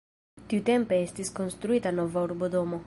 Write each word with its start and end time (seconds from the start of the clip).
Tiutempe 0.53 0.99
estis 1.09 1.31
konstruita 1.41 1.97
nova 2.01 2.29
urbodomo. 2.31 2.79